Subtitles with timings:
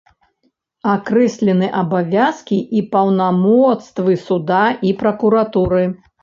[0.93, 5.85] Акрэслены абавязкі і паўнамоцтвы суда і пракуратуры.